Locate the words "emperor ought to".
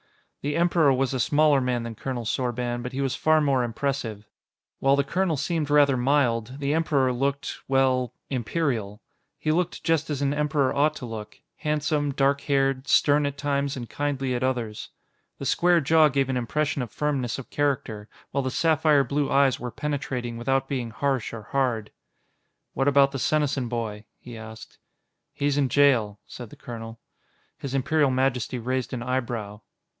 10.33-11.05